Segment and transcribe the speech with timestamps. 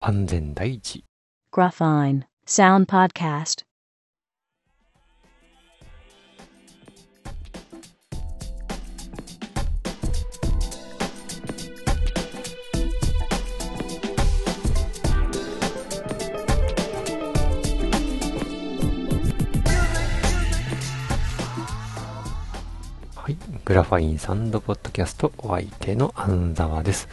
[0.00, 1.04] 安全第一。
[1.50, 3.64] Gruffine Sound Podcast.
[23.16, 23.36] はい。
[23.64, 27.08] グラファインサンドポッドキャストお相手の安沢です。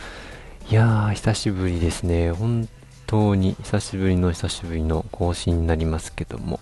[0.67, 2.31] いやー、久しぶりですね。
[2.31, 2.67] 本
[3.05, 6.59] 当に久しぶりの久しぶりの更新になりますけども。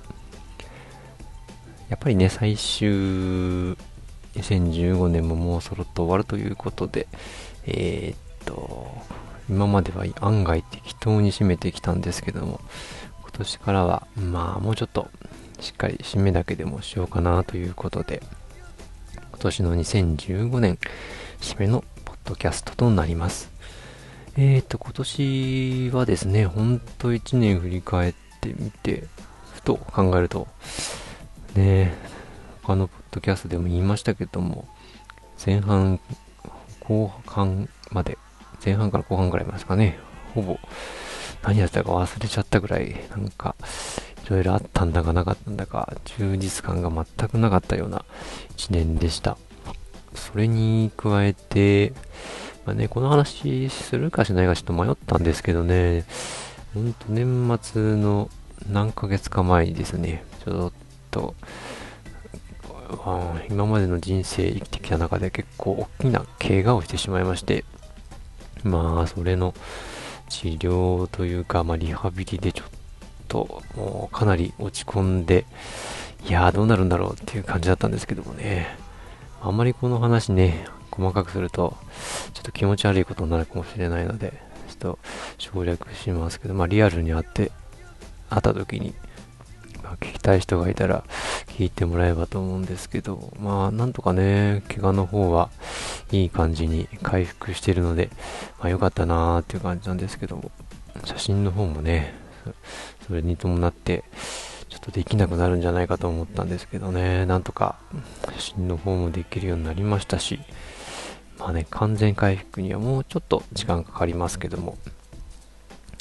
[1.87, 2.89] やっぱりね、最終、
[4.35, 7.07] 2015年ももうそろっと終わるということで、
[7.65, 8.91] えー、っと、
[9.49, 12.59] 今までは案外適当に締めてきたんですけども、
[13.21, 15.07] 今年からは、まあもうちょっと
[15.61, 18.21] しっかり締めだけでもしようかなということで、
[19.15, 20.77] 今年の2015年
[21.39, 23.52] 締めのポッドキャストとなります。
[24.35, 29.03] えーと、今年はですね、ほんと1年振り返ってみて、
[29.53, 30.47] ふと考えると、
[31.53, 31.93] ね
[32.63, 34.67] 他のポッドキャストでも言いましたけども、
[35.45, 35.99] 前半、
[36.79, 38.17] 後半まで、
[38.65, 39.99] 前半から後半ぐらいまですかね、
[40.33, 40.57] ほぼ
[41.43, 43.55] 何やったか忘れちゃったぐらい、なんか、
[44.25, 48.03] いろいろあったんだかなかったんだか、充実感が全くなかったような
[48.55, 49.37] 一年でした。
[50.15, 51.93] それに加えて、
[52.65, 56.05] まあね、この話するかしないかちょっと迷ったんですけどね、
[56.73, 58.29] ほんと年末の
[58.69, 60.71] 何ヶ月か前にですね、ちょっ
[61.11, 61.35] と、
[63.49, 67.65] 今までの人生生きてきた中で結構大きな怪我をしてしまいまして、
[68.63, 69.53] まあ、それの
[70.29, 72.67] 治療というか、まあ、リハビリでちょっ
[73.27, 75.45] と、もうかなり落ち込んで、
[76.27, 78.77] いやーどうなるんだろうっていう感じだったんですけどもね。
[79.41, 81.75] あんまりこの話ね、細かくすると、
[82.33, 84.99] ちょっと気持ち悪いことになるかもしれないので、ちょっと
[85.37, 87.51] 省略しますけど、まあリアルに会って、
[88.29, 88.93] 会った時に、
[89.83, 91.03] まあ、聞きたい人がいたら
[91.47, 95.49] 聞いてもらえばと思うんですけど、まあなんとかね、怪我の方は
[96.11, 98.09] いい感じに回復してるので、
[98.59, 100.51] まあ良かったなーっていう感じなんですけども、
[101.03, 102.13] 写真の方もね、
[103.07, 104.03] それに伴って、
[104.69, 107.75] ちょっとできなくなるんじゃないかと思ったんですけどね、なんとか
[108.33, 110.39] 写真の方もできるようになりましたし、
[111.43, 114.77] まあね、完全回復にはもうちょっと時間かかりますけども、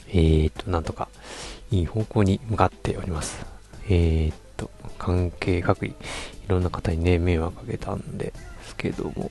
[0.06, 1.08] えーと、なんとか
[1.72, 3.44] いい方向に向かっております。
[3.88, 5.94] えーと、関係各位、い
[6.46, 8.32] ろんな方にね、迷惑かけたんで
[8.64, 9.30] すけども、本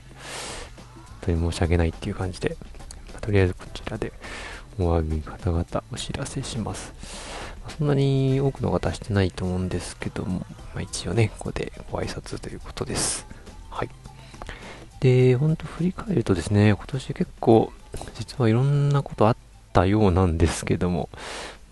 [1.22, 2.58] 当に申し訳ないっていう感じで、
[3.12, 4.12] まあとりあえずこちらで
[4.78, 6.92] お詫び方々お知らせします。
[7.78, 10.40] そんなに多くの方してないと思うんですけども、
[10.74, 13.26] まあ、一応ね、ここでご挨拶ということです。
[15.02, 17.72] で、ほんと振り返るとですね、今年結構、
[18.14, 19.36] 実はいろんなことあっ
[19.72, 21.08] たようなんですけども、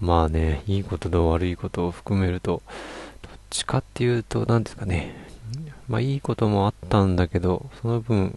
[0.01, 2.61] まあね、いいことと悪いことを含めると、
[3.23, 5.15] どっちかっていうと、何ですかね、
[5.87, 8.37] まあいいこともあったんだけど、その分、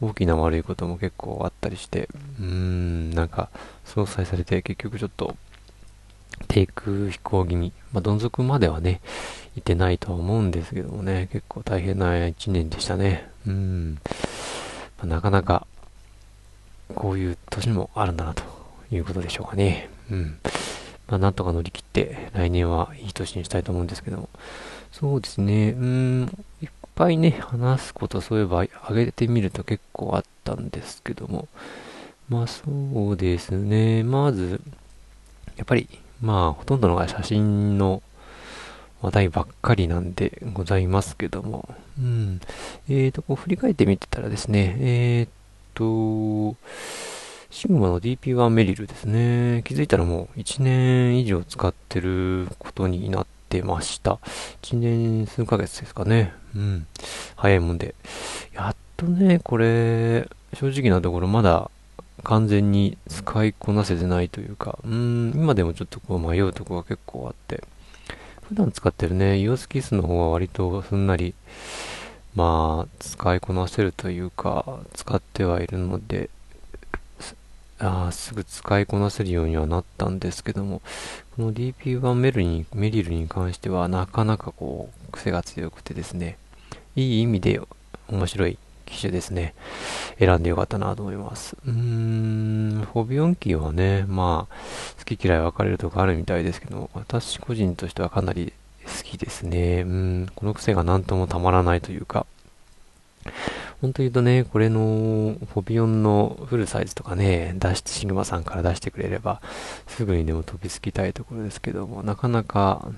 [0.00, 2.08] 大きな悪いことも結構あったりして、
[2.40, 3.50] うーん、なんか、
[3.84, 5.36] 相殺されて結局ちょっと、
[6.58, 9.00] 低空飛行気味、まあ、どん底まではね、
[9.56, 13.30] いてないとは思うんですけどもね、結構大変な一年でしたね。
[13.46, 13.98] うん。
[14.98, 15.66] まあなかなか、
[16.96, 18.42] こういう年もあるんだな、と
[18.90, 19.88] いうことでしょうかね。
[20.10, 20.38] うん。
[21.06, 24.28] まあ、なんとか乗り切って、来年はいい年にしたいと思うんですけども。
[24.90, 31.46] そうですね、うん、いっぱいね、話すこと、そういえば、挙げてみると結構あったんですけども。
[32.28, 32.62] まあ、そ
[33.10, 34.60] うですね、まず、
[35.56, 35.88] やっぱり、
[36.20, 38.02] まあ、ほとんどのが写真の
[39.00, 41.68] 話題ばっかりなんでございますけども。
[41.98, 42.40] うん。
[42.88, 45.28] えーと、こう振り返ってみてたらですね、えー
[45.74, 46.56] と、
[47.50, 49.62] シグマの DP1 メリルですね。
[49.64, 54.18] 気づいたらもう1年以上使ってることになってました。
[54.62, 56.32] 1年数ヶ月ですかね。
[56.56, 56.86] うん。
[57.36, 57.94] 早いもんで。
[58.52, 61.70] やっとね、これ、正直なところまだ
[62.24, 67.62] 完全に使いこなせてないというか、うん、今でもちょっとこう迷うとこが結構あって、
[68.48, 71.34] 普段使ってるね、EOS キスの方は割とすんなり、
[72.34, 76.30] まあ、使いこなせるというか、使ってはいるので、
[77.80, 80.82] あすぐ使いこなせるようにはなったんですけども、
[81.36, 86.38] この DP1 メルにメリルに関してはなかなかこう、癖が強くてですね、
[86.96, 87.60] いい意味で
[88.08, 89.54] 面白い機種ですね。
[90.18, 91.56] 選んでよかったなと思います。
[91.66, 94.54] うーん、ホビオンキーはね、まあ、
[94.98, 98.52] 好き嫌い分かれるとこあるみたいですけど、私個人としてはかなり
[98.84, 99.82] 好きですね。
[99.82, 102.26] うん、この癖が何ともたまらないというか、
[103.80, 109.40] 本当言うとね、これの、フォビオンのフルサイズとかね、出、シグマさんから出してくれれば、
[109.86, 112.90] すぐにでも飛びつきたいところですけども、なかなか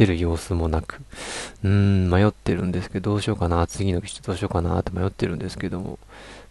[0.00, 1.02] 出る様子もなく、
[1.62, 5.98] うーん、迷ってるんですけど、どうしようかな、次の機種どうしようかなって迷ってるんですけども、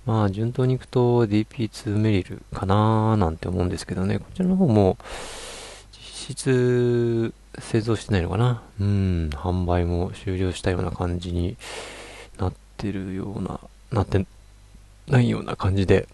[0.06, 5.00] まあ、順当に行くと DP2 メリルかなーなんて思うんですけどね、こちらの方も、
[5.92, 8.62] 実質、製造してないのかな。
[8.80, 11.58] うん、販売も終了したような感じに
[12.38, 13.60] なってるような、
[13.92, 14.24] なって
[15.08, 16.08] ないような感じで、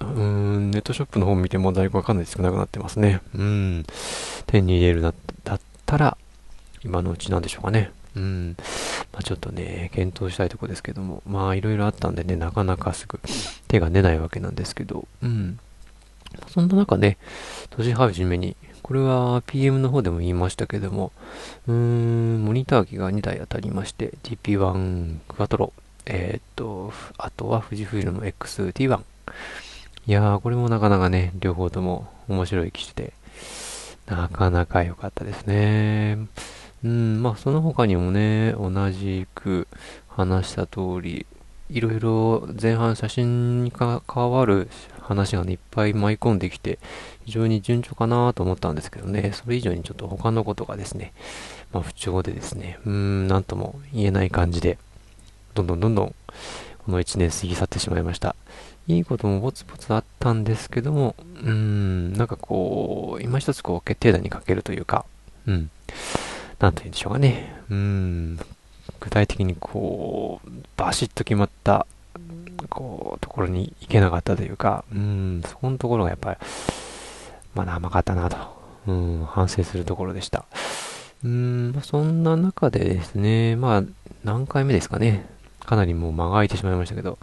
[0.00, 3.20] うーん、ネットショップの方見ても在庫がかんなり少なくなってますね。
[3.34, 3.84] うん、
[4.46, 5.14] 手に入れるだっ
[5.92, 6.16] たら、
[6.84, 7.90] 今のうちなんでしょうかね。
[8.16, 8.56] うん。
[9.12, 13.20] まあ、ちょっとね、検討したいとこですけども、まあいろいろあったんでね、なかなかすぐ
[13.68, 15.58] 手が出ないわけなんですけど、うん。
[16.48, 17.18] そんな中ね、
[17.76, 21.12] 年始めにこれは PM の方でも言いましたけども、
[21.68, 25.72] うーん、モニター機が2台当たりまして、TP1 クワトロ、
[26.06, 29.00] えー、っと、あとは富士フイルの XT1。
[30.06, 33.12] いやー、これもなかなかね、両方とも面白い機種で、
[34.06, 36.18] なかなか良かったですね。
[36.84, 39.68] うん、まあその他にもね、同じく
[40.08, 41.26] 話した通り、
[41.70, 44.68] いろいろ前半写真に関わる
[45.00, 46.78] 話がね、いっぱい舞い込んできて、
[47.24, 51.12] 非常に順調かなと思ったんですけどね、それ以上にちょっと他のことがですね、
[51.72, 54.78] まあ不調でですね、うん、なんとも言えない感じで、
[55.54, 56.14] どんどんどんどん、
[56.84, 58.34] この1年過ぎ去ってしまいました。
[58.88, 65.04] いいこともぼつぼつあったんですけども、うーん、なんかこう、今一つこう決定打にかけるというか、
[65.46, 65.70] うん、
[66.58, 68.38] なんと言うんでしょうかね、うーん、
[69.00, 71.86] 具体的にこう、バシッと決まった
[72.68, 76.38] こう、ところに行けなかったというか、うん、そこのところがやっぱり、
[77.54, 78.36] まだ甘かったなと、
[78.86, 80.44] うん、反省するところでした。
[81.24, 83.82] うん、そんな中でですね、まあ、
[84.24, 85.26] 何回目ですかね。
[85.60, 87.18] かなりもう間が空いてしまいましたけど、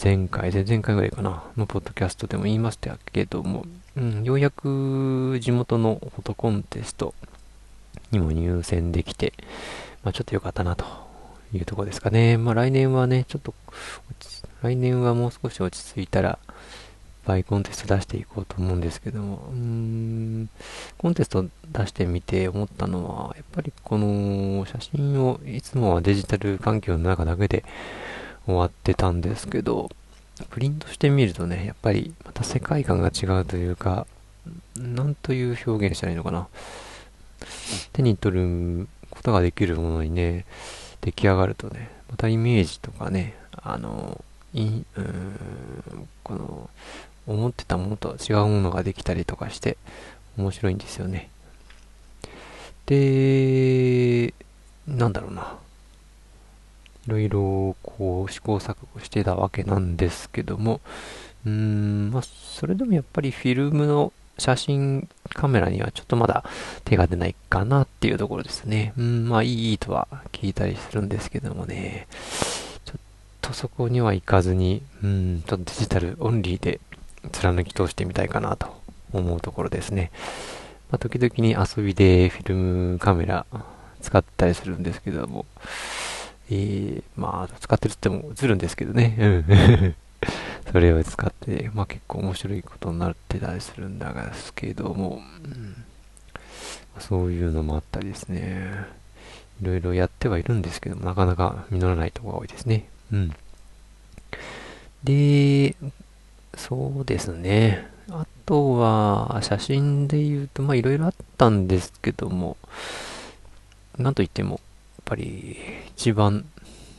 [0.00, 3.66] 前回、前々回ぐらいかな、のポッドキャストでも言いましたけども、
[3.96, 7.14] うん、ようやく地元のフォトコンテスト
[8.12, 9.32] にも入選できて、
[10.04, 10.84] まあ、ちょっと良かったなと
[11.52, 12.38] いうとこですかね。
[12.38, 13.54] まあ来年はね、ちょっと、
[14.62, 16.38] 来年はもう少し落ち着いたら、
[17.26, 20.48] バイコンテスト出していこうと思うんですけども、うーん、
[20.96, 27.64] コンテスト出してみて思ったのは、やっぱりこの写真をいつもはデジタル環境の中だけで
[28.48, 29.90] 終わってたんですけど、
[30.48, 34.06] プリントしてみるとね、やっぱりまた世界観が違うというか、
[34.74, 36.48] なんという表現したらいいのかな。
[37.92, 40.46] 手に取ることができるものにね、
[41.02, 44.24] 出来上がるとね、またイメージとかね、あの、
[44.54, 44.86] いん
[46.24, 46.70] この、
[47.26, 49.76] 思ってたものとは違うものができたりとかして、
[50.38, 51.28] 面白いんですよね。
[52.86, 54.32] で、
[54.86, 55.58] なんだろうな。
[57.08, 60.80] いろいろ、こう、試行錯誤してたわけなんですけども、
[61.46, 66.44] うーん、まあ、それでもやっぱりフィルムの写真カメラにはちょっとまだ
[66.84, 68.92] 手が出ないかなっていうところですね。
[68.96, 72.06] うん、まあいいとは聞いたりするんですけどもね、
[72.84, 73.00] ちょっ
[73.40, 76.80] とそこには行かずに、うん、ちょっとデジタルオンリーで
[77.32, 78.80] 貫き通してみたいかなと
[79.12, 80.10] 思うところですね。
[80.90, 83.44] まあ、時々に遊びでフィルムカメラ
[84.00, 85.46] 使ったりするんですけども、
[86.50, 89.16] えー、まあ、使ってるって言っても映るんですけどね。
[89.18, 89.94] うん
[90.72, 95.84] それを使って、まあ結構面白いことになってたりするんだがですけども、うん、
[96.98, 98.86] そういうのもあったりですね。
[99.62, 102.88] いろいろやってはいるんですけども、なかなか実らないとこが多いですね。
[103.12, 103.32] うん。
[105.04, 105.74] で、
[106.56, 107.88] そうですね。
[108.10, 112.56] あとは、写真で言うと、まあいろいろあったんですけども、
[113.96, 114.60] なんといっても、
[115.08, 115.56] ぱり、
[115.96, 116.44] 一番、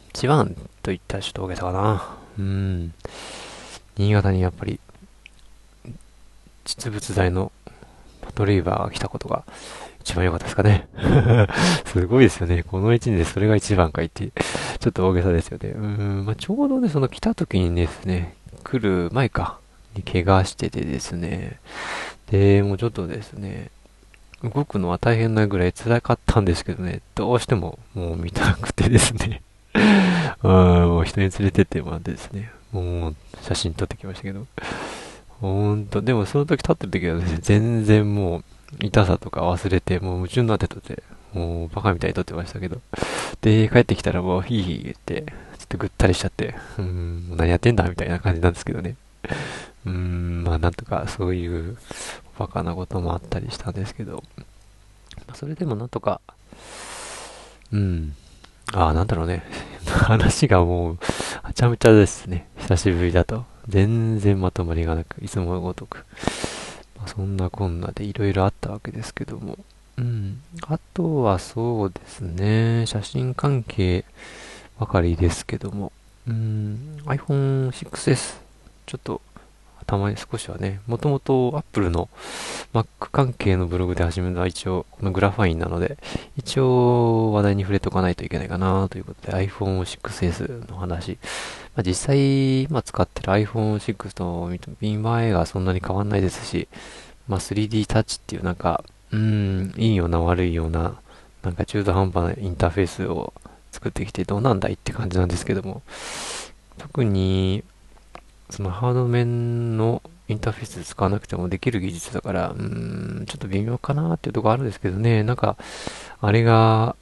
[0.10, 2.18] 一番といったらちょっと大げさかな。
[2.40, 2.94] うん。
[3.98, 4.80] 新潟にやっぱり、
[6.66, 7.52] 実物大の
[8.22, 9.44] パトレイバーが来たことが
[10.02, 10.88] 一番良かったですかね。
[11.86, 12.64] すごいですよね。
[12.64, 14.32] この1年でそれが一番かいって、
[14.80, 15.70] ちょっと大げさですよね。
[15.70, 19.60] うん、まあ、ちょうどね、その来た時にですね、来る前か、
[19.96, 21.60] に怪我しててですね、
[22.32, 23.70] で、もうちょっとですね、
[24.44, 29.42] 動くのは大変なぐらい辛かったんですけどね、どうしてももう見たくてですね、
[30.44, 34.46] うん、もう人に連れてってもらってですね、もう写真撮ってきましたけど。
[35.42, 38.44] ほんと、でもその時撮ってる時はね、全然もう
[38.82, 41.02] 痛さとか忘れて、もう夢中になって撮って、
[41.34, 42.82] もうバカみたいに撮ってましたけど。
[43.42, 45.22] で、帰ってきたらもうヒーヒー言って、
[45.58, 48.96] ちょっとぐったりしちゃって、うん、何やってんだみたいな感じなんですけどね。
[49.86, 51.78] うーん、まあなんとかそういう
[52.38, 54.24] バカなこともあったりしたんですけど、
[55.28, 56.22] まあ、それでもなんとか、
[57.72, 58.16] うん、
[58.74, 59.44] ああ、なんだろうね。
[59.86, 60.98] 話がもう、
[61.44, 62.48] はちゃめちゃですね。
[62.58, 63.46] 久しぶりだと。
[63.68, 66.06] 全然まとまりがなく、いつもごとく。
[66.98, 69.58] まあ、そんなこんなでいろいろあったわけですけども。
[69.98, 70.42] うん。
[70.68, 72.86] あとはそうですね。
[72.86, 74.06] 写真関係
[74.80, 75.92] ばかりですけども。
[76.28, 76.98] うん。
[77.06, 78.49] iPhone 6S。
[78.90, 79.22] ちょっと
[79.86, 82.10] たまに少しはね、もともと Apple の
[82.74, 86.00] Mac 関係のブログで始めたのは一応このグラファインなので、
[86.38, 91.20] 一応話題に触れておかないといけないかなということで iPhone 6S の話。
[91.76, 94.50] まあ、実際、今使ってる iPhone 6と
[94.82, 96.68] 見栄えがそんなに変わんないですし、
[97.28, 101.00] まあ、3D タッチっていうなんか、うん、いいような悪いような、
[101.44, 103.34] なんか中途半端なインターフェースを
[103.72, 105.84] 作ってきてどうなんだいって感じなんですけども、
[106.80, 107.64] 特に
[108.50, 115.58] そのハード面のインターフェース使わなくてもできる技術だから、うーん、ちょっと微妙かなっていうとこあるんですけどね、なんか、
[116.22, 116.96] あれが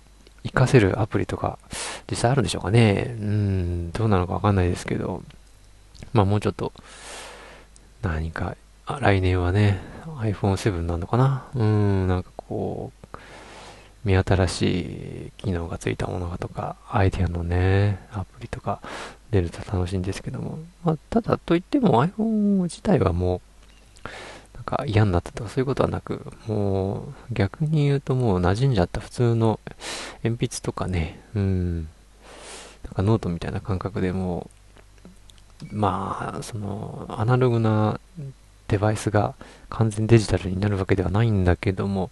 [0.43, 1.59] 活かせるアプリとか、
[2.09, 3.15] 実際あるんでしょうかね。
[3.19, 5.23] うん、どうなのかわかんないですけど、
[6.13, 6.71] まあもうちょっと、
[8.01, 8.55] 何か、
[9.01, 11.47] 来年はね、iPhone7 なのかな。
[11.53, 13.17] うん、なんかこう、
[14.05, 18.81] 目新しい機能がついたものがとか、アイデアのね、アプリとか、
[19.31, 23.41] 出ると楽しいんですけども、まあ、ただといっても iPhone 自体はも
[24.05, 24.07] う、
[24.55, 29.59] なんか嫌になったとかそういうことはなく、もう逆に言うともう馴染んじゃった普通の
[30.23, 31.75] 鉛筆とかね、うん、
[32.85, 34.49] なんかノートみたいな感覚でも
[35.63, 37.99] う、まあ、そのアナログな
[38.67, 39.35] デバイスが
[39.69, 42.11] 完全デジタルになるわけではないんだけども、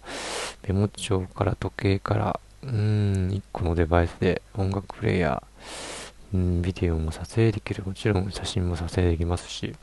[0.66, 5.95] メモ帳から時計から、うん、1個のデバイスで音楽プレイヤー、
[6.36, 7.82] ん、ビデオも撮影できる。
[7.84, 9.74] もちろん写真も撮影できますし、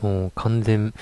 [0.00, 0.92] もう完全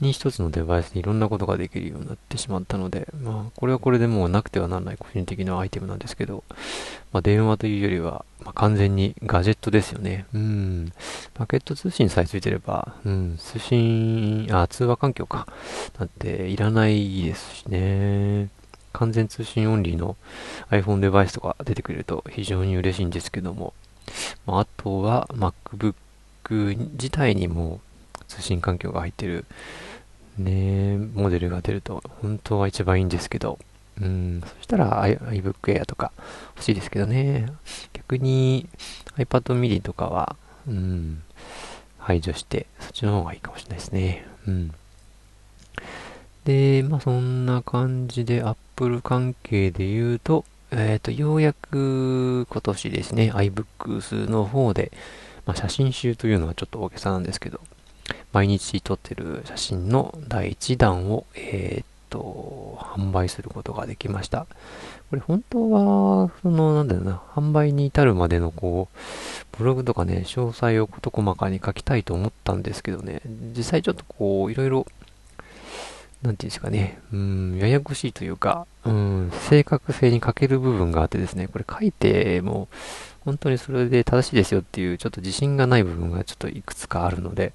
[0.00, 6.44] に一つのデバイスでいろんなことができるようになってしまったので、まあ、これはこれでもうなくてはならない個人的なアイテムなんですけど、
[7.12, 10.26] まあ、電話というよりは、まあ、完全にガジェットですよね。
[10.34, 10.92] うん。
[11.32, 15.46] パケット通信さえついてれば、うん、通信、あ、通話環境か。
[15.98, 18.50] なんていらないですしね。
[18.92, 20.16] 完全通信オンリーの
[20.70, 23.74] iPhone デバイスとか出てくれると非常に嬉しいんですけども、
[24.46, 25.94] まあ、あとは MacBook
[26.92, 27.80] 自体にも
[28.28, 29.44] 通信環境が入ってる
[30.38, 33.58] ね、モデルが出ると本当は一番いいんですけど、
[34.00, 36.12] うん、そしたら iBook Air とか
[36.56, 37.50] 欲しいですけどね。
[37.94, 38.68] 逆に
[39.16, 40.36] iPad mini とかは、
[40.68, 41.22] うん、
[41.98, 44.26] 排除して、そっちの方がいいかもしれないですね。
[44.46, 44.74] うん。
[46.44, 50.44] で、まあそんな感じで Apple 関係で言うと、
[50.78, 54.92] えっ、ー、と、ようやく今年ですね、iBooks の方で、
[55.46, 57.60] まあ、写真集というのはちょっと大げさなんですけど、
[58.32, 64.46] 毎日撮ってる写真の第1弾を、えっ、ー、と、販売することができました。
[65.08, 73.22] これ本当は、その、なんだろうな、販売に至るまでのこう、ブログとかね、詳細を事細かに書きたいと思ったんですけどね、
[73.56, 74.86] 実際ちょっとこう、いろいろ
[76.26, 82.68] なんていうんですかね、うん、ややこしいというか、うん、正確性に欠ける部分があってですね、これ書いても、
[83.24, 87.52] 本当にそれで正しいですよっていう、ちょっと自信がない部分がちょっといくつかあるので、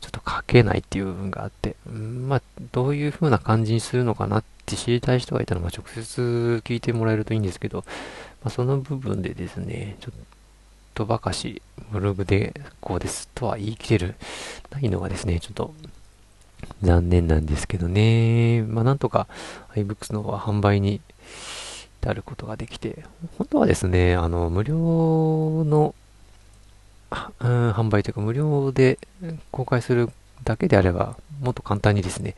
[0.00, 2.42] ちょっと書けないっていう部分があって、うん、まあ、
[2.72, 7.84] どういう風な感じにするのかなって知りたい人がいたら、まあ、直接聞いてもらえるといいんですけど、
[8.42, 10.18] まあ、その部分でですね、ちょっ
[10.94, 14.14] とばかし、ブログでこうですとは言い切れる、
[14.70, 15.74] ないのがですね、ちょっと
[16.82, 18.62] 残念なんですけどね。
[18.62, 19.26] まあ、なんとか
[19.74, 21.00] iBooks の方は販売に
[22.02, 23.04] 至ることができて、
[23.38, 24.74] 本当はですね、あの、無料
[25.64, 25.94] の、
[27.12, 27.14] う
[27.46, 28.98] ん、販売というか無料で
[29.50, 30.10] 公開する
[30.44, 32.34] だけであれば、もっと簡単にですね、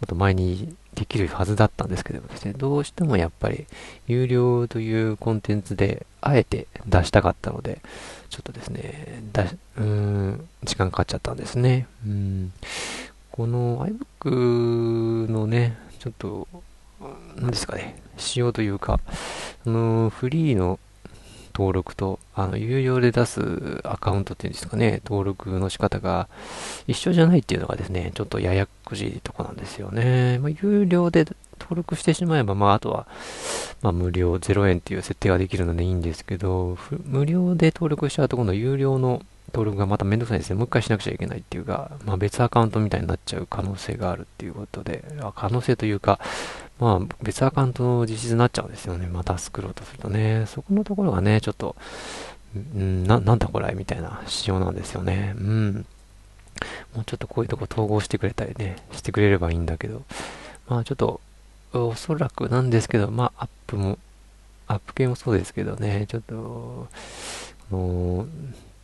[0.00, 3.66] もっと前にできるはずだったんですけどもですね、どうしてもやっぱり
[4.08, 7.80] 有料というコンテンツであえて出したかったので、
[8.28, 9.44] ちょっとですね、だ
[9.76, 11.86] うん、時間かかっちゃったんですね。
[12.04, 12.52] うん
[13.36, 16.48] この iBook のね、ちょっと、
[17.36, 18.98] 何ですかね、仕様というか、
[19.66, 20.78] あの、フリーの
[21.52, 26.28] 登録と、あの、有料で出すアカウントっていうんですかね、登録の仕方が
[26.86, 30.38] 一緒じゃないっていうのがですね、ちょっとややこしいとこなんですよね。
[30.38, 31.26] まあ、有料で
[31.60, 33.06] 登録してしまえば、まあ、あとは、
[33.82, 39.22] まあ、無料0円っていう設定ができるのでいいんですけど、無料で登録しちゃうと今度有料の
[39.52, 40.56] 登録がまためんどくさいですね。
[40.56, 46.20] もう一回しなくちゃいけないっていうか、まあ、別アカウントみたいになっちゃう可能性があるっていうことで、あ可能性というか、
[46.78, 49.06] まあ、別アカウントの実質になっちゃうんですよね。
[49.06, 50.44] また作ろうとするとね。
[50.46, 51.76] そこのところがね、ちょっと、
[52.76, 55.34] んな、なんだこれみたいな仕様なんですよね。
[55.36, 55.86] うん。
[56.94, 60.02] もうちょっとこういうとこ統合してくれたりね、してくれればいいんだけど、
[60.68, 61.20] まあちょっと、
[61.72, 63.98] おそらくなんですけど、まあアップも、
[64.66, 66.88] アップ系もそうですけどね、ちょっと、
[67.70, 68.26] あの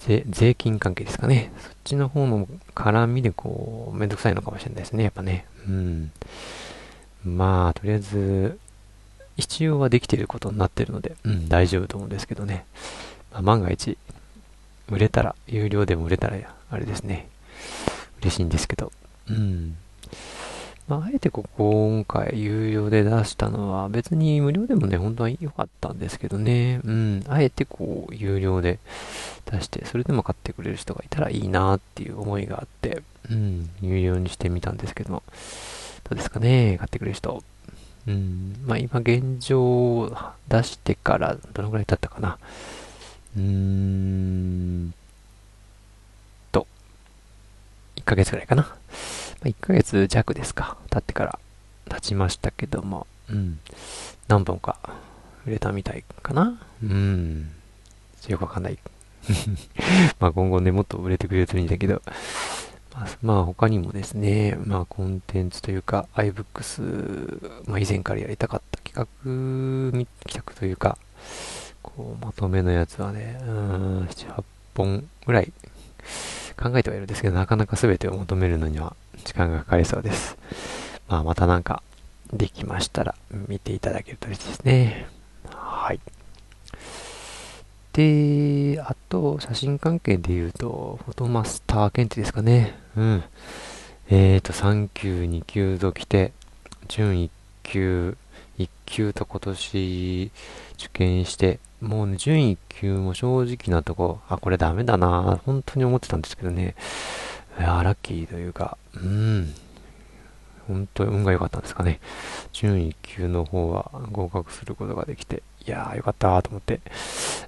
[0.06, 1.52] 税、税金関係ですかね。
[1.58, 5.46] そっちの方の絡みでこう、めんどくさいのかもしれないですね、やっぱね。
[5.66, 6.10] うん。
[7.24, 8.58] まあ、とりあえず、
[9.36, 12.64] 一応はできていることになってるので、うん、大丈夫と思うんですけどね。
[13.32, 13.96] まあ、万が一、
[14.88, 16.36] 売れたら、有料でも売れたら、
[16.70, 17.28] あれですね。
[18.20, 18.92] 嬉しいんですけど。
[19.28, 19.76] うん。
[20.92, 26.82] まあ、あえてここ今回有料で出したのは別に無料でもね、本当は良かったんですけどね。
[26.84, 27.24] うん。
[27.28, 28.78] あえてこう有料で
[29.50, 33.70] 出して、それでも買ってくれる人がいたらいいなっていう思いがあって、うん。
[33.80, 35.22] 有料にしてみたんですけども。
[36.04, 36.76] どうですかね？
[36.76, 37.42] 買ってくれる人。
[38.06, 38.62] うん。
[38.66, 40.14] まあ今現状
[40.48, 42.36] 出してからどのくらい経ったかな？
[43.34, 44.92] うーん
[46.52, 46.66] と、
[47.96, 48.76] 1ヶ月くらいかな。
[49.42, 50.76] まあ、1ヶ月弱ですか。
[50.88, 51.38] 経ってから
[51.88, 53.58] 経ちましたけども、うん。
[54.28, 54.78] 何本か
[55.44, 56.60] 売れたみたいかな。
[56.82, 57.50] うん。
[58.28, 58.78] よくわかんない。
[60.20, 62.02] まあ今後ね、もっと売れてくれるといいんだけど、
[62.94, 70.98] まあ、まあ他にもですね、まあコンテンツというか iBooks、まあ以前からやりたかった企画、企画というか、
[71.82, 74.44] こう、まとめのやつはね、うん、7、8
[74.76, 75.52] 本ぐらい
[76.52, 80.36] 考えてはいるんですけど、なかなか全てを求めるのには時間がかかりそうです。
[81.08, 81.82] まあ、またなんか、
[82.32, 83.14] できましたら、
[83.48, 85.06] 見ていただけると嬉しいですね。
[85.50, 86.00] はい。
[87.92, 92.74] で、あと、写真関係で言うと、フォトマスター検定ですかね。
[92.96, 93.24] うん。
[94.08, 96.32] えーと、3級、2級と来て、
[96.88, 97.30] 準1
[97.62, 98.16] 級、
[98.58, 100.30] 1級と今年
[100.74, 106.76] 受験して、もうね、順位級も正直なとこ、あ、これダメだな本当に思ってたんですけどね。
[107.58, 109.52] いやラッキーというか、うん。
[110.68, 111.98] 本当に運が良かったんですかね。
[112.52, 116.80] 順位級の方は合格することができて、いやーよかったと思って、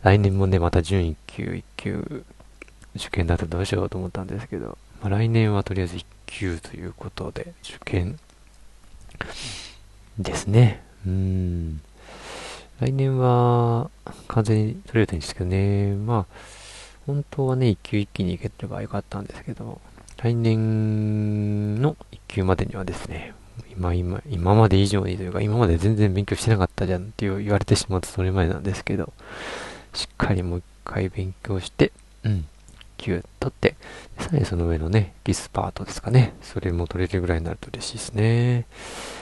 [0.03, 2.25] 来年もね、また順位級、1級
[2.97, 8.19] 受験だとどうしようと思ったんですけど、まあ、来年はとりあえず1級ということで、受験
[10.19, 10.83] ですね。
[11.07, 11.81] うん。
[12.81, 13.91] 来年は
[14.29, 15.95] 完全に取れるといいんですけどね。
[15.95, 16.35] まあ、
[17.07, 19.81] 本当はね、一級一気に行ければよかったんですけど、
[20.17, 23.35] 来年の一級までにはですね、
[23.77, 29.13] 今、今、今まで以上にというか、今まで全然勉強してなかったじゃんって言われてしまうとそれまでなんですけど、
[29.93, 31.93] しっかりもう一回勉強して、
[32.25, 32.47] うん、
[33.05, 33.77] 級取って、
[34.19, 36.33] さらにその上のね、ギスパートですかね。
[36.41, 38.67] それも取れるぐらいになると嬉しいですね。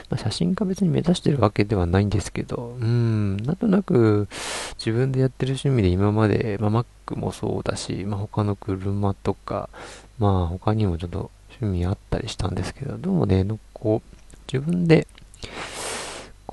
[0.09, 4.27] まあ、写真家別に目指してるわけではないんですけど、うん、なんとなく
[4.77, 9.69] 自分でやってる趣味で今まで、まあ、Mac もそうだし、まあ、他の車とか、
[10.17, 11.29] まあ他にもちょっと
[11.61, 15.07] 趣味あったりしたんですけど、どうもね、こう、自分で、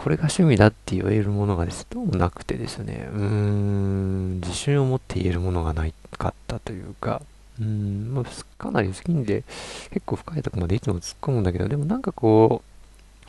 [0.01, 7.21] これが趣味だって言えるものがです、どうもなくてですね、うーん、自信を持って言えるものがないかったというか、
[7.61, 8.25] うん、まあ、
[8.57, 9.45] かなり好きんで、
[9.91, 12.63] 結構深いとこまでいつも突っ込むんだけど、でもなんかこ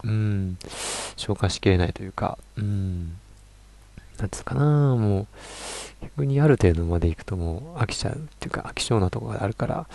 [0.06, 0.58] う、うん、
[1.18, 3.18] 消化しきれないというか、うん、
[4.18, 5.28] なんつうかな、もう、
[6.04, 9.88] 逆にある程度まで行くともう飽きちゃうっていうか、飽き性なとこがあるから、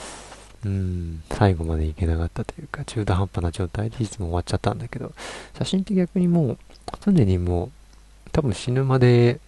[0.65, 5.13] うん、最後まで行けなかったというか、中途半端な状態でいつも終わっちゃったんだけど、
[5.59, 6.59] 写真って逆にもう、
[7.05, 7.71] 常にもう、
[8.33, 9.41] 多分死ぬまで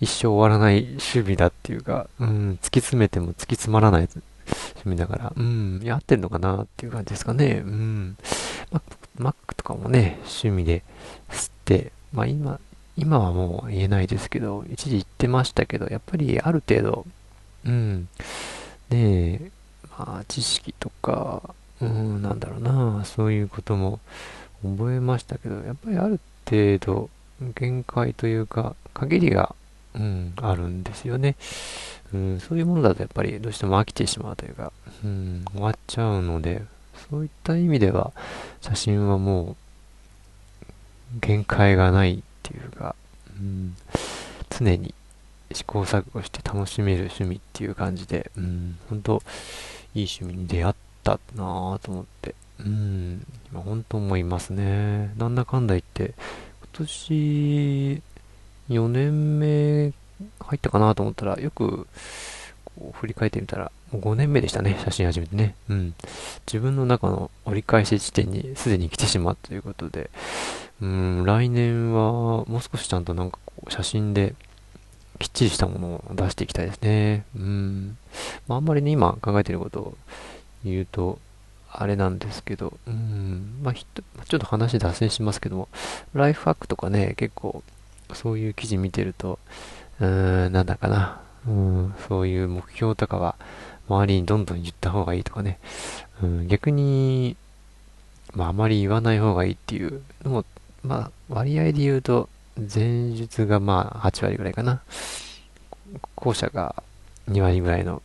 [0.00, 7.62] 一生終わらない趣味だっていうか、うん、突き詰めても突き詰まらない趣味だから、うん、やってんのかなっていう感じですかね。
[7.64, 8.16] うん。
[9.18, 10.82] Mac とかもね、趣味で
[11.30, 12.60] 吸って、まあ今、
[12.96, 17.06] 今はもう言えないですけど、一時言ってましたけど、やっぱりある程度、
[17.64, 18.08] うん、
[18.90, 19.50] ねえ、
[19.98, 24.00] あ知識とか、うん、なんだろうな、そういうことも
[24.62, 27.10] 覚えましたけど、やっぱりある程度、
[27.54, 29.54] 限界というか、限りが、
[29.94, 31.36] うん、あるんですよね。
[32.12, 34.72] うん、そういうものだとやっぱりどうしても飽きてしまうというか、
[35.04, 36.62] うん、終わっちゃうので、
[37.10, 38.12] そういった意味では、
[38.60, 39.56] 写真はもう、
[41.20, 42.94] 限界がないっていうか、
[43.38, 43.76] うん、
[44.50, 44.94] 常に
[45.52, 49.22] 試行錯誤して楽しめる趣味っていう感じで、うん、本当
[49.94, 55.12] いい趣味に出会ったなぁと思って、うん、今本当思いますね。
[55.16, 56.14] なんだかんだ言って、
[56.74, 58.02] 今年
[58.70, 59.92] 4年目
[60.40, 61.86] 入ったかなと思ったら、よく
[62.64, 65.54] こう振り返ってみたら、もう5年目でしたね、写真始めてね。
[65.68, 65.94] うん。
[66.46, 70.10] 自分の中の折り返し地点にすでに来てしまったということで、
[70.80, 74.34] うん、来年はもう少しちゃんとなんかこう写真で
[75.18, 77.24] きっちりしたものを出していきたいですね。
[77.36, 77.96] うん。
[78.48, 79.96] まあ、あんまりね、今考えてることを
[80.64, 81.18] 言うと、
[81.76, 85.68] あれなんですけど、うん、まあ、ちょっと話脱線しますけども、
[86.14, 87.62] ライフハックとかね、結構、
[88.12, 89.38] そういう記事見てると、
[90.00, 91.20] うーん、なんだかな。
[91.46, 93.34] うん、そういう目標とかは、
[93.88, 95.58] 周りにどんどん言った方がいいとかね。
[96.22, 97.36] うん、逆に、
[98.34, 100.44] まあ、あまり言わない方がいいっていうのも、
[100.82, 104.82] まあ、割合で言うと、前述がまあ、8割ぐらいかな。
[106.14, 106.82] 後者が
[107.28, 108.02] 2割ぐらいの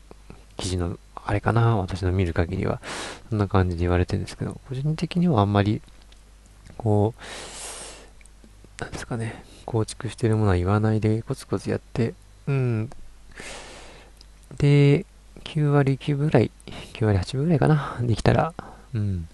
[0.58, 2.82] 記事の、あれかな、私の見る限りは。
[3.30, 5.82] そんな感じで言われてるんですけど、個人的にはあんまり、
[6.78, 12.14] こう、なんですかね、構築してるものは言わないでコツコツやって、
[12.48, 12.90] うん。
[14.58, 15.06] で、
[15.44, 16.52] 9割9分ぐらい、
[16.94, 18.54] 9割8分ぐらいかな、できたら、
[18.94, 19.28] うん。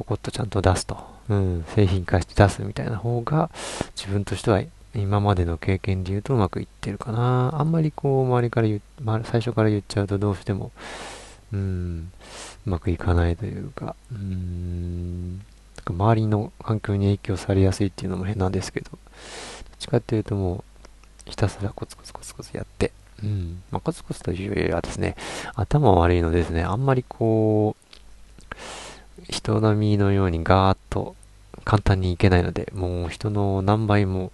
[0.00, 0.96] ポコッとちゃんと出すと。
[1.28, 1.64] うん。
[1.74, 3.50] 製品化して出すみたいな方が、
[3.94, 4.62] 自分としては
[4.94, 7.60] 今までの経験で言うとうまくいってるかな。
[7.60, 8.82] あんまりこう、周りから言う、
[9.24, 10.72] 最初から言っちゃうとどうしても、
[11.52, 12.10] うん、
[12.66, 15.42] うまくいかないというか、うん、
[15.86, 19.00] 周りの環境に影響されやすいっていうのも変なんですけど、どっ
[19.78, 20.64] ちかっていうとも
[21.26, 25.14] う、ひたすらコツコツコツコツやって、うん、まあ、コツコツというよりはですね、
[25.54, 27.90] 頭悪いのですね、あんまりこう、
[29.28, 31.14] 人並みのようにガーッと
[31.64, 34.32] 簡単にいけないので、もう人の何倍も、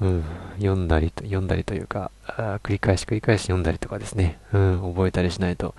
[0.00, 0.24] うん、
[0.58, 5.74] 読んだりと、読んだりというか、繰り返し繰り返し読んだりとかですね、うん、覚えたりしないと、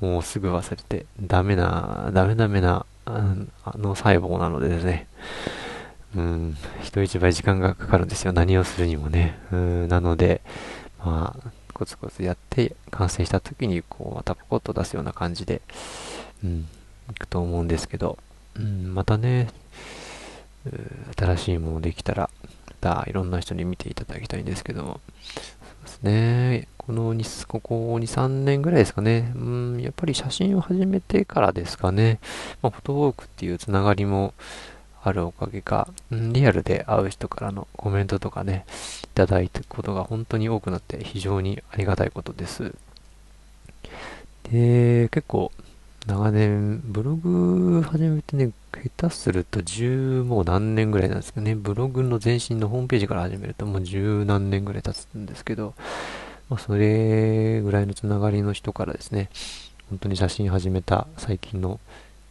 [0.00, 5.06] もうすぐ忘れて、ダメな、ダメダメな、うん、あの細胞なのでですね、
[6.16, 8.32] うん、人一倍時間がかかるんですよ。
[8.32, 9.38] 何をするにもね。
[9.52, 10.40] うん、なので、
[11.04, 15.60] まあ、コツコツやって、完成した時に、こう、またポコッと出すような感じで、
[16.42, 16.66] うん、
[17.14, 18.18] くと思うんですけど、
[18.56, 19.48] うん、またね、
[21.16, 22.30] 新しいものできたら、
[22.66, 25.00] またいろんな人に見ていただきたいんですけども、
[25.34, 32.18] そうですね、この2、ここ2、3年ぐらいですかね、うん、やっぱり写真を始めてからですかね、
[32.62, 34.34] まあ、フォトウォークっていうつながりも
[35.02, 38.64] あるおかげか、うん、リアルで会う人からのコメントとかね、
[39.04, 42.74] いただいていくことが本当に多くなって非常にありがたいことです。
[44.50, 45.52] で、結構、
[46.08, 55.74] 長年、ブログ始めてね、下手すると十もう何年ぐらいなんですけどね、ブログの前身のホームページから始めるともう十何年ぐらい経つんですけど、
[56.48, 59.28] まあ、それぐらいのつながりの人からですね、
[59.90, 61.78] 本当に写真始めた最近の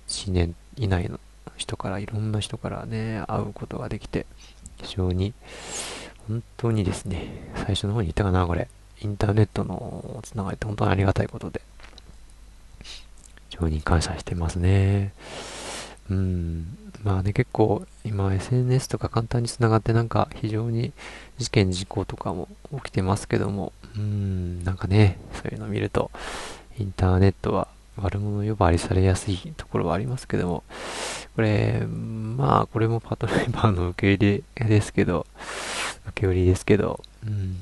[0.08, 1.20] 1年以内の
[1.56, 4.26] 人から、いろんな人からね、会うことができて、
[4.82, 5.36] 非常に、
[6.28, 8.70] 本当にですね、最初の方に言ったかな、これ、
[9.04, 11.62] インターネットのつながりって本当にありがたいことで、
[13.50, 15.14] 非常に感謝してますね。
[16.10, 16.78] うん。
[17.04, 20.94] まあね、結構今 SNS とか簡単に繋がってなんか非常に
[21.38, 26.12] 事件事故とかも起きてますけども、うん、なんかね、そういうの見ると、
[26.80, 30.64] インターネットは悪者呼ばわりされやすいところはありますけども、
[31.36, 35.26] これ、まあ、これもパトレイバーの受け入れですけど、
[36.10, 37.58] 受け売りですけど、うん、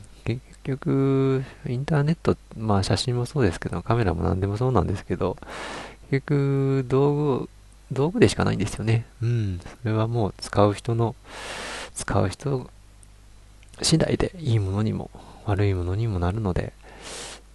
[0.66, 5.38] 局、インターネット、まあ写真もそうですけど、カメラも何でもそうなんですけど、
[6.12, 7.50] 結局、道具、
[7.92, 9.06] 道具でしかないんですよね。
[9.22, 9.60] うん。
[9.84, 11.16] それはもう使う人の、
[11.94, 12.70] 使う人
[13.82, 15.10] 次第でいいものにも
[15.46, 16.74] 悪いものにもなるので、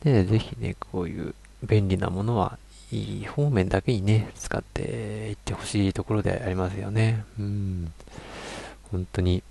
[0.05, 2.59] で、ぜひね、こういう便利なものは
[2.93, 7.25] いい方面だけにね、使っていってほしいところでありますよね。
[7.39, 7.93] うん。
[8.91, 9.43] 本当に、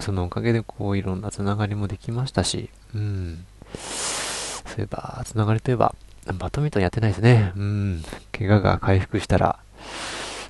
[0.00, 3.44] そのおかげでこういろんなつながりもできましたし、うん。
[3.74, 5.94] そういえば、つながりといえば、
[6.34, 7.52] バドミントンやってないですね。
[7.56, 8.04] うん。
[8.32, 9.58] 怪我が回復したら、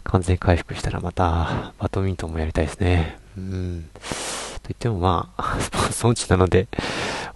[0.05, 3.18] 完全回復したらまた、バドミントンもやりたいですね。
[3.37, 3.88] うん。
[4.62, 6.68] といってもまあ、スポーツ音痴なので、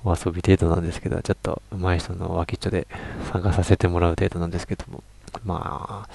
[0.04, 2.86] お遊び程度なんですけど、ちょっと上手い人の脇っちょで
[3.32, 5.04] 参加させてもらう程度なんですけども、
[5.44, 6.08] まあ、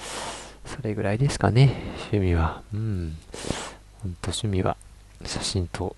[0.66, 1.74] それぐらいですかね、
[2.12, 2.62] 趣味は。
[2.74, 3.16] うん。
[4.02, 4.76] ほんと趣味は、
[5.24, 5.96] 写真と、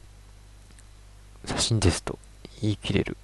[1.45, 2.19] 写真ですと
[2.63, 3.17] 言い切れる。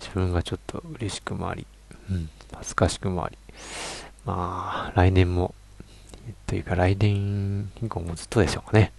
[0.00, 1.66] 自分がちょっと嬉しくもあり、
[2.10, 3.38] うん、恥ずかしくもあり。
[4.24, 5.54] まあ、来年も、
[6.46, 8.92] というか来年以降もずっとでしょうかね。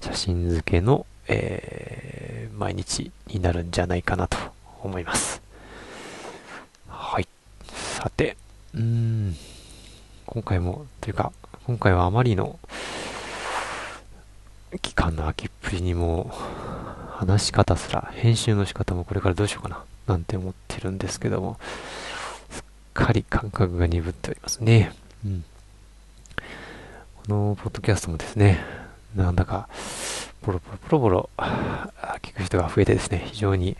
[0.00, 4.36] 写真付けの、えー、毎日になるんじゃないかなと
[4.82, 5.42] 思います。
[6.88, 7.28] はい。
[7.64, 8.36] さて、
[8.74, 9.36] うーん、
[10.26, 11.32] 今回も、というか、
[11.66, 12.58] 今回はあまりの
[14.82, 16.30] 期間の空きっぷりにも、
[17.18, 21.58] 話し方すら、編集の仕方もこれからどうしようかな、なんて思ってるんですけども、
[22.48, 22.62] すっ
[22.94, 24.92] かり感覚が鈍っておりますね。
[25.26, 25.44] うん。
[26.36, 28.60] このポッドキャストもですね、
[29.16, 29.68] なんだか、
[30.42, 31.30] ポロポロポロポロ、
[32.22, 33.76] 聞く人が増えてですね、非常に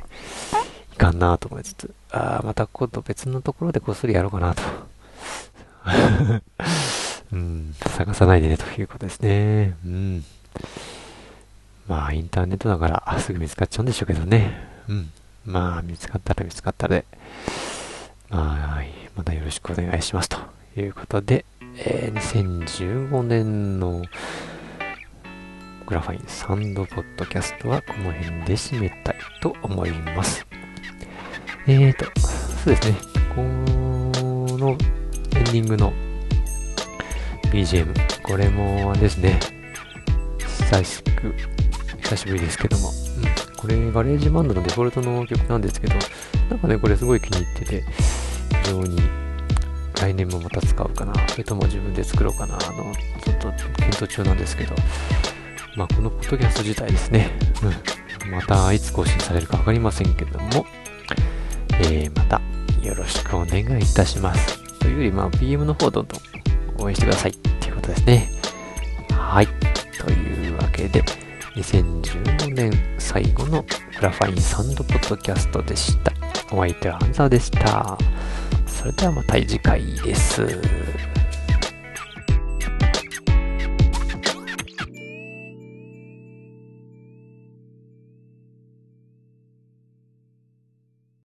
[0.95, 4.63] いかんなと思いつつ、あまた今度別のところでこっそりやろうかなと。
[7.31, 9.77] うん、探さないでねということですね。
[9.87, 10.25] うん。
[11.89, 14.53] まあ、インターネットだから すぐ見つかっちゃうんでしょうけどね。
[14.89, 15.11] うん。
[15.47, 17.05] まあ、見つかったら見つかったで、
[18.29, 18.83] まあ、
[19.17, 20.39] またよろしくお願いしますと
[20.77, 21.45] いうことで、
[21.79, 24.03] えー、2015年の
[25.87, 30.47] グラファインサンドポッドキャストはこの辺で締めたいと思います。
[31.67, 32.97] えーと、そうですね、
[33.35, 34.77] この
[35.35, 35.93] エンディングの
[37.45, 39.41] BGM、これもですね、
[40.39, 41.35] 久しく、
[42.09, 45.95] 久しぶりですけども、うん、これ GarageBand のデフォルトの曲なんですけど、
[46.49, 47.85] なんかね、これすごい気に入ってて、
[48.65, 48.99] 非常に
[49.95, 54.75] 来年もまた使うかな、それとも自分で作ろうかな、あの、ちょっと検討中なんですけど、
[55.77, 57.31] まあ、このポッドキャスト自体ですね、
[58.25, 60.65] うん、またいつ更新されるかわかりませんけども、
[61.73, 62.41] えー、また
[62.83, 64.79] よろしくお願いいたします。
[64.79, 68.31] というより、まあ、PM の方どんどん応援してくださいっていうことですね。
[69.13, 69.47] はい。
[69.99, 71.03] というわけで、
[71.59, 73.69] 2015年最後のグ
[74.01, 76.13] ラファインサンドポッドキャストでした。
[76.53, 77.99] お相手はハンザーでした。
[78.67, 80.47] それではまた次回です。